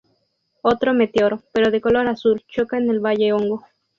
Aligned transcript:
Otro 0.63 0.95
meteoro, 0.95 1.43
pero 1.51 1.69
de 1.69 1.79
color 1.79 2.07
azul 2.07 2.41
choca 2.47 2.75
en 2.79 2.89
el 2.89 3.01
Valle 3.05 3.31
Hongo. 3.33 3.63